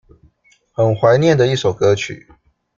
[0.71, 2.27] 很懷念的一首歌曲